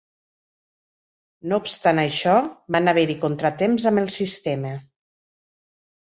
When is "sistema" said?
4.17-4.75